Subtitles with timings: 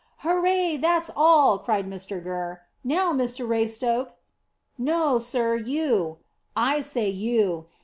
[0.23, 0.77] "Hurrah!
[0.79, 2.59] That's all," cried Mr Gurr.
[2.83, 4.13] "Now, Mr Raystoke."
[4.75, 6.17] "No, sir, you."
[6.55, 7.67] "I say you."